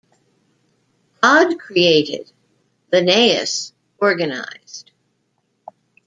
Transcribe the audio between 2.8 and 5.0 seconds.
Linnaeus organized".